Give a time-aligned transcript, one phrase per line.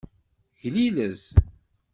[0.61, 1.21] Glilez.